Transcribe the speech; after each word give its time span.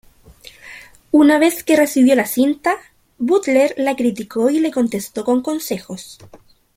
Una 1.11 1.37
vez 1.37 1.63
que 1.63 1.75
recibió 1.75 2.15
la 2.15 2.25
cinta, 2.25 2.75
Butler 3.19 3.75
la 3.77 3.95
criticó 3.95 4.49
y 4.49 4.59
le 4.59 4.71
contestó 4.71 5.23
con 5.23 5.43
consejos. 5.43 6.17